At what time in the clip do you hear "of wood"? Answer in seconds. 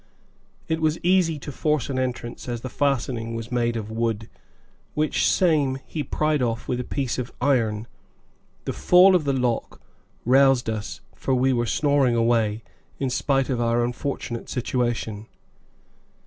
3.75-4.31